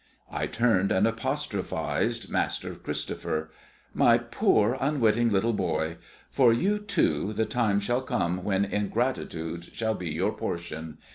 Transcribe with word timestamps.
I 0.31 0.47
turned 0.47 0.91
and 0.91 1.05
apostrophised 1.05 2.27
Master 2.31 2.73
Christopher. 2.73 3.51
"My 3.93 4.17
poor, 4.17 4.75
unwitting 4.79 5.29
little 5.31 5.53
boy! 5.53 5.97
For 6.31 6.51
you, 6.51 6.79
too, 6.79 7.33
the 7.33 7.45
time 7.45 7.79
shall 7.79 8.01
come 8.01 8.43
when 8.43 8.65
ingratitude 8.65 9.63
shall 9.63 9.93
be 9.93 10.09
your 10.09 10.31
portion. 10.33 10.97